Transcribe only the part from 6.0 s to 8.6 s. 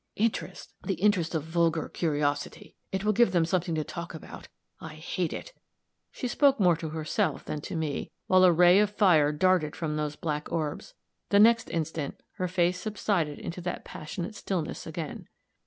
She spoke more to herself than to me, while a